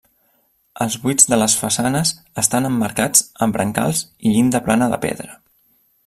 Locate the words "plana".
4.69-4.89